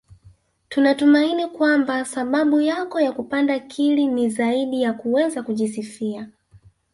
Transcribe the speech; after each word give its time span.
Tunatumaini 0.69 1.47
kwamba 1.47 2.05
sababu 2.05 2.61
yako 2.61 3.01
ya 3.01 3.11
kupanda 3.11 3.59
Kili 3.59 4.07
ni 4.07 4.29
zaidi 4.29 4.81
ya 4.81 4.93
kuweza 4.93 5.43
kujisifia 5.43 6.27